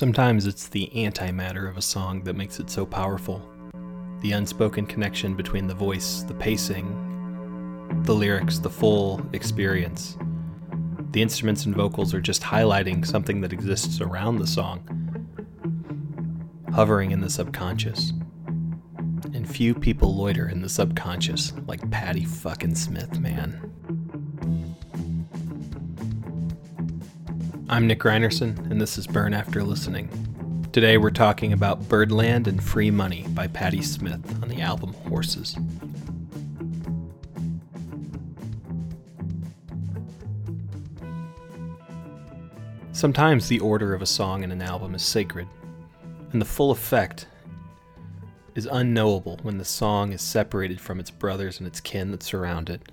[0.00, 3.46] Sometimes it's the antimatter of a song that makes it so powerful.
[4.22, 6.86] The unspoken connection between the voice, the pacing,
[8.04, 10.16] the lyrics, the full experience.
[11.10, 14.80] The instruments and vocals are just highlighting something that exists around the song,
[16.72, 18.14] hovering in the subconscious.
[19.34, 23.70] And few people loiter in the subconscious like Patti fucking Smith, man.
[27.72, 30.08] I'm Nick Reinerson, and this is Burn After Listening.
[30.72, 35.56] Today we're talking about Birdland and Free Money by Patti Smith on the album Horses.
[42.90, 45.46] Sometimes the order of a song in an album is sacred,
[46.32, 47.28] and the full effect
[48.56, 52.68] is unknowable when the song is separated from its brothers and its kin that surround
[52.68, 52.90] it.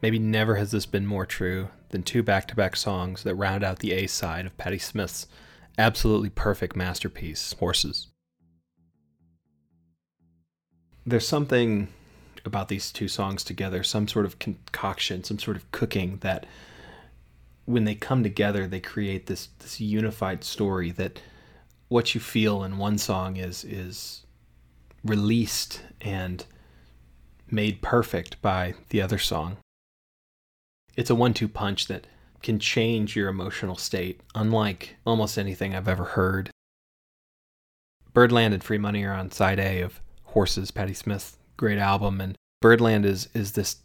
[0.00, 3.64] Maybe never has this been more true than two back to back songs that round
[3.64, 5.26] out the A side of Patti Smith's
[5.76, 8.08] absolutely perfect masterpiece, Horses.
[11.04, 11.88] There's something
[12.44, 16.46] about these two songs together, some sort of concoction, some sort of cooking that
[17.64, 21.20] when they come together, they create this, this unified story that
[21.88, 24.24] what you feel in one song is is
[25.04, 26.44] released and
[27.50, 29.56] made perfect by the other song
[30.98, 32.08] it's a one-two punch that
[32.42, 36.50] can change your emotional state, unlike almost anything I've ever heard.
[38.12, 42.36] Birdland and Free Money are on side A of Horses, Patti Smith's great album, and
[42.60, 43.76] Birdland is is this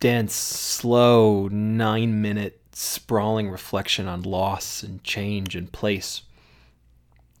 [0.00, 6.22] dense, slow, nine minute sprawling reflection on loss and change and place.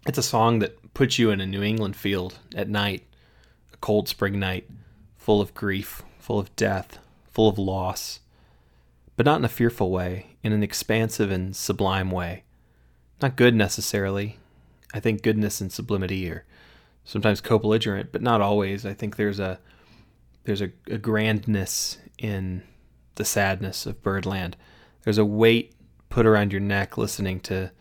[0.06, 3.02] It's a song that puts you in a New England field at night,
[3.72, 4.70] a cold spring night,
[5.16, 7.00] full of grief, full of death,
[7.32, 8.20] full of loss
[9.18, 12.44] but not in a fearful way, in an expansive and sublime way.
[13.20, 14.38] Not good necessarily.
[14.94, 16.44] I think goodness and sublimity are
[17.02, 18.86] sometimes co-belligerent, but not always.
[18.86, 19.58] I think there's a
[20.44, 22.62] there's a, a grandness in
[23.16, 24.56] the sadness of Birdland.
[25.02, 25.74] There's a weight
[26.10, 27.72] put around your neck listening to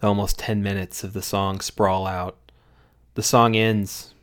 [0.00, 2.50] the almost 10 minutes of the song sprawl out.
[3.12, 4.14] The song ends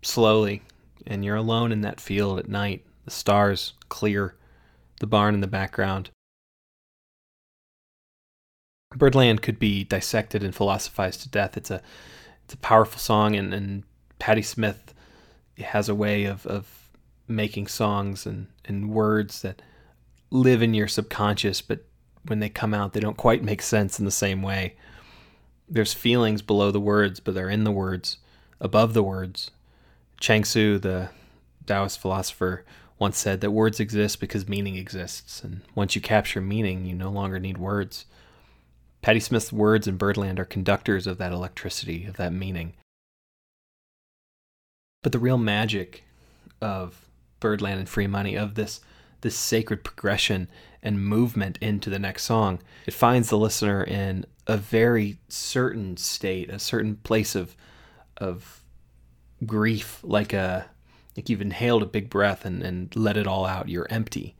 [0.00, 0.62] slowly,
[1.06, 2.82] and you're alone in that field at night.
[3.04, 4.36] The stars clear
[5.00, 6.10] the barn in the background.
[8.96, 11.56] Birdland could be dissected and philosophized to death.
[11.56, 11.82] It's a
[12.44, 13.84] it's a powerful song, and, and
[14.18, 14.92] Patti Smith
[15.56, 16.88] has a way of, of
[17.28, 19.62] making songs and, and words that
[20.30, 21.84] live in your subconscious, but
[22.26, 24.74] when they come out, they don't quite make sense in the same way.
[25.68, 28.18] There's feelings below the words, but they're in the words,
[28.60, 29.52] above the words.
[30.18, 31.10] Chuang Tzu, the
[31.66, 32.64] Taoist philosopher,
[33.00, 37.10] once said that words exist because meaning exists, and once you capture meaning, you no
[37.10, 38.04] longer need words.
[39.00, 42.74] Patti Smith's words in Birdland are conductors of that electricity, of that meaning.
[45.02, 46.04] But the real magic
[46.60, 47.08] of
[47.40, 48.80] Birdland and Free Money, of this
[49.22, 50.48] this sacred progression
[50.82, 56.50] and movement into the next song, it finds the listener in a very certain state,
[56.50, 57.56] a certain place of
[58.18, 58.62] of
[59.46, 60.68] grief, like a
[61.16, 63.68] like you've inhaled a big breath and, and let it all out.
[63.68, 64.36] You're empty.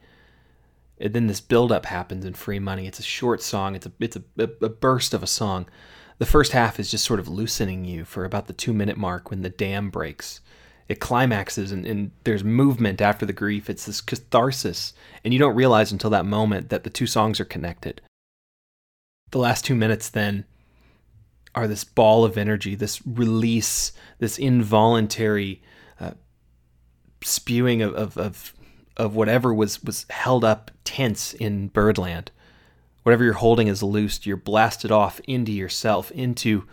[0.98, 2.86] And then this buildup happens in Free Money.
[2.86, 3.75] It's a short song.
[3.75, 5.66] It's a it's a, a burst of a song.
[6.19, 9.30] The first half is just sort of loosening you for about the two minute mark
[9.30, 10.41] when the dam breaks.
[10.88, 13.70] It climaxes and, and there's movement after the grief.
[13.70, 14.92] It's this catharsis,
[15.25, 18.03] and you don't realize until that moment that the two songs are connected.
[19.30, 20.44] The last two minutes then
[21.54, 25.62] are this ball of energy, this release, this involuntary
[27.22, 28.54] spewing of, of, of,
[28.97, 32.31] of whatever was, was held up tense in Birdland.
[33.03, 34.26] Whatever you're holding is loosed.
[34.26, 36.64] You're blasted off into yourself, into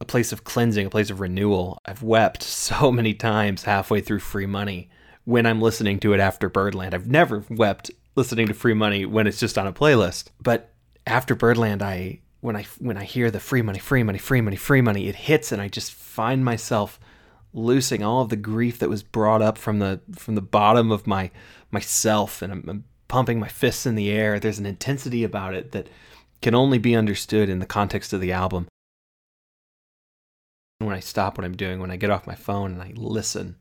[0.00, 1.78] a place of cleansing, a place of renewal.
[1.84, 4.88] I've wept so many times halfway through Free Money
[5.24, 6.94] when I'm listening to it after Birdland.
[6.94, 10.26] I've never wept listening to Free Money when it's just on a playlist.
[10.40, 10.72] But
[11.06, 14.56] after Birdland, I when I when I hear the Free Money, Free Money, Free Money,
[14.56, 16.98] Free Money, it hits and I just find myself
[17.52, 21.06] loosing all of the grief that was brought up from the from the bottom of
[21.06, 21.30] my
[21.70, 24.40] myself and I'm, I'm pumping my fists in the air.
[24.40, 25.88] There's an intensity about it that
[26.40, 28.66] can only be understood in the context of the album.
[30.78, 33.56] When i stop what i'm doing when i get off my phone and i listen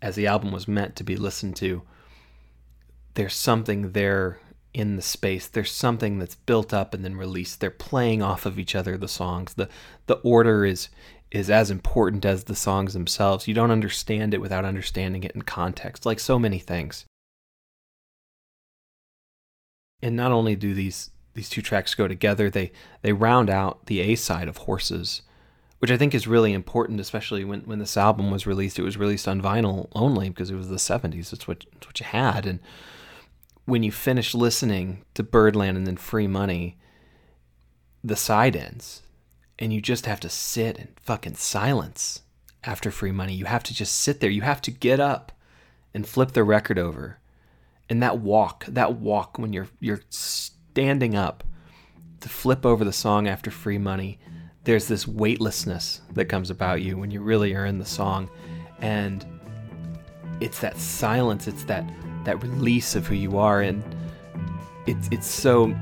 [0.00, 1.82] as the album was meant to be listened to
[3.14, 4.38] there's something there
[4.74, 5.46] in the space.
[5.46, 7.60] There's something that's built up and then released.
[7.60, 9.54] They're playing off of each other the songs.
[9.54, 9.68] The
[10.06, 10.88] the order is
[11.32, 13.48] is as important as the songs themselves.
[13.48, 17.06] You don't understand it without understanding it in context, like so many things.
[20.02, 22.50] And not only do these these two tracks go together.
[22.50, 25.22] They they round out the A side of Horses,
[25.78, 28.78] which I think is really important, especially when, when this album was released.
[28.78, 31.30] It was released on vinyl only because it was the '70s.
[31.30, 32.46] That's what that's what you had.
[32.46, 32.60] And
[33.64, 36.76] when you finish listening to Birdland and then Free Money,
[38.02, 39.02] the side ends,
[39.62, 42.22] and you just have to sit in fucking silence
[42.64, 43.34] after Free Money.
[43.34, 44.28] You have to just sit there.
[44.28, 45.30] You have to get up
[45.94, 47.20] and flip the record over.
[47.88, 51.44] And that walk, that walk when you're you're standing up
[52.22, 54.18] to flip over the song after free money,
[54.64, 58.28] there's this weightlessness that comes about you when you really are in the song.
[58.80, 59.24] And
[60.40, 61.88] it's that silence, it's that
[62.24, 63.84] that release of who you are and
[64.86, 65.72] it's it's so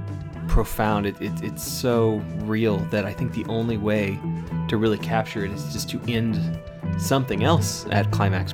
[0.51, 1.07] profound.
[1.07, 4.19] It, it, it's so real that i think the only way
[4.69, 6.61] to really capture it is just to end
[6.99, 8.53] something else at climax